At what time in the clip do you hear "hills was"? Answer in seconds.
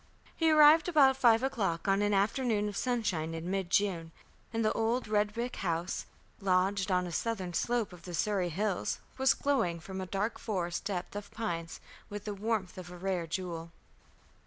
8.49-9.35